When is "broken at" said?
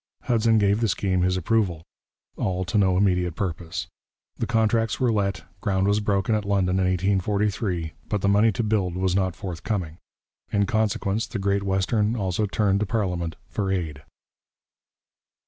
5.99-6.43